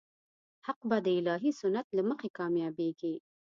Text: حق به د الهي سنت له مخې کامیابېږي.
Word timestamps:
حق 0.65 0.79
به 0.89 0.97
د 1.05 1.07
الهي 1.19 1.51
سنت 1.59 1.87
له 1.97 2.03
مخې 2.09 2.29
کامیابېږي. 2.37 3.15